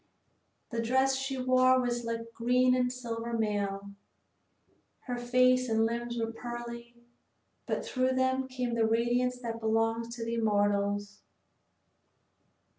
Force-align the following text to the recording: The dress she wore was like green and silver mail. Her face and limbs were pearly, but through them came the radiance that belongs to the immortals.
The 0.71 0.81
dress 0.81 1.15
she 1.15 1.37
wore 1.37 1.79
was 1.79 2.03
like 2.05 2.33
green 2.33 2.73
and 2.73 2.91
silver 2.91 3.33
mail. 3.33 3.91
Her 5.01 5.19
face 5.19 5.69
and 5.69 5.85
limbs 5.85 6.17
were 6.17 6.31
pearly, 6.33 6.95
but 7.67 7.85
through 7.85 8.13
them 8.13 8.47
came 8.47 8.73
the 8.73 8.87
radiance 8.87 9.37
that 9.41 9.59
belongs 9.59 10.15
to 10.15 10.25
the 10.25 10.33
immortals. 10.33 11.21